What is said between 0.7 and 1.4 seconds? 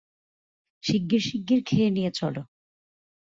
শিগগির